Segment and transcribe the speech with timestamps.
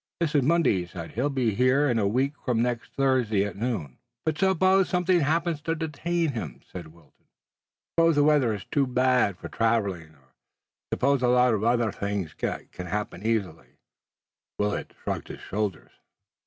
[0.19, 1.11] "This is Monday," he said.
[1.11, 5.75] "He'll be here a week from next Thursday at noon." "But suppose something happens to
[5.75, 7.27] detain him," said Wilton,
[7.93, 10.33] "suppose the weather is too bad for traveling, or
[10.91, 13.77] suppose a lot of other things that can happen easily."
[14.57, 15.91] Willet shrugged his shoulders.